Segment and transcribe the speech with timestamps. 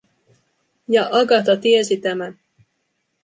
[0.87, 2.39] Ja Agatha tiesi tämän.